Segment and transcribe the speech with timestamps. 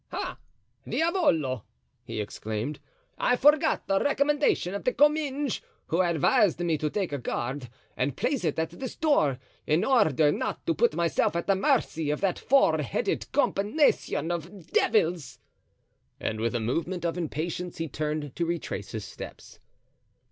[0.11, 0.39] "Ah!
[0.89, 1.63] Diavolo!"
[2.03, 2.79] he exclaimed,
[3.19, 8.17] "I forgot the recommendation of De Comminges, who advised me to take a guard and
[8.17, 9.37] place it at this door,
[9.67, 14.71] in order not to put myself at the mercy of that four headed combination of
[14.71, 15.37] devils."
[16.19, 19.59] And with a movement of impatience he turned to retrace his steps.